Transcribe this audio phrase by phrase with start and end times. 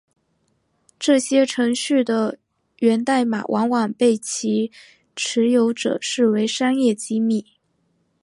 [0.97, 2.39] 这些程序的
[2.79, 4.71] 源代码往往被其
[5.15, 7.45] 持有者视为商业机密。